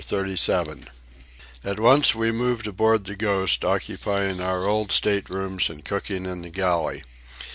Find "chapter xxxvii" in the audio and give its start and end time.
0.03-0.85